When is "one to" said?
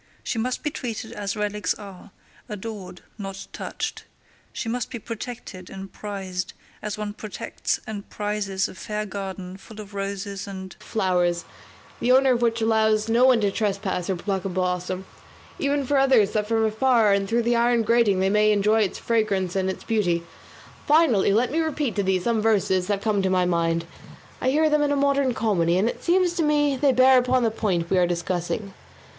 13.25-13.51